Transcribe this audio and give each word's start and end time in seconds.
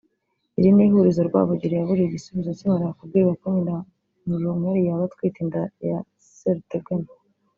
Iri 0.59 0.69
ni 0.75 0.83
ihurizo 0.85 1.21
Rwabugili 1.29 1.73
yaburiye 1.75 2.07
igisubizo 2.07 2.49
akimara 2.51 2.95
kubwirwa 2.97 3.33
ko 3.41 3.45
nyina 3.53 3.75
Murorunkwere 4.25 4.79
yaba 4.87 5.03
atwite 5.07 5.37
indaro 5.41 5.71
ya 5.89 5.99
Seruteganya 6.37 7.11